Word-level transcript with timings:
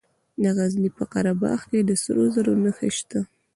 د 0.41 0.43
غزني 0.57 0.89
په 0.97 1.03
قره 1.13 1.33
باغ 1.41 1.59
کې 1.69 1.79
د 1.83 1.91
سرو 2.03 2.23
زرو 2.33 2.53
نښې 2.63 2.89
شته. 2.97 3.19